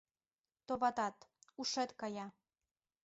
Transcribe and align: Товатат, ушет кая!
Товатат, 0.67 1.15
ушет 1.59 1.89
кая! 1.99 2.27